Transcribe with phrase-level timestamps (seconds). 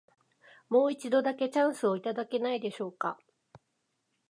[0.67, 3.19] もう一度だけ、チャンスをいただけないでしょうか。